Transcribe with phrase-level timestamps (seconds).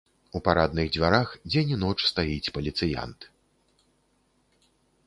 [0.37, 3.31] У парадных дзвярах дзень і ноч стаіць паліцыянт.